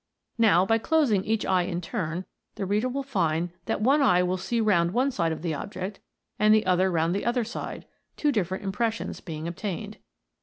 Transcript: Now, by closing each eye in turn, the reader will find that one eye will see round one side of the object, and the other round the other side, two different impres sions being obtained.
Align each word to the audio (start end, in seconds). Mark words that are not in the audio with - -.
Now, 0.39 0.65
by 0.65 0.79
closing 0.79 1.23
each 1.23 1.45
eye 1.45 1.61
in 1.61 1.79
turn, 1.79 2.25
the 2.55 2.65
reader 2.65 2.89
will 2.89 3.03
find 3.03 3.51
that 3.65 3.81
one 3.81 4.01
eye 4.01 4.23
will 4.23 4.35
see 4.39 4.59
round 4.59 4.93
one 4.95 5.11
side 5.11 5.31
of 5.31 5.43
the 5.43 5.53
object, 5.53 5.99
and 6.39 6.51
the 6.51 6.65
other 6.65 6.89
round 6.89 7.13
the 7.13 7.23
other 7.23 7.43
side, 7.43 7.85
two 8.17 8.31
different 8.31 8.63
impres 8.63 8.93
sions 8.93 9.19
being 9.19 9.47
obtained. 9.47 9.99